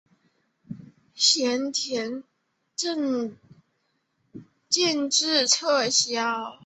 [1.13, 2.23] 咸田
[2.75, 3.37] 镇
[4.67, 6.57] 建制撤销。